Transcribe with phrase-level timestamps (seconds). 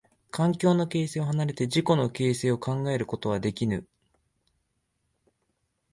[0.31, 3.85] 環境の形成を離れて自己の形成を考えることはできぬ。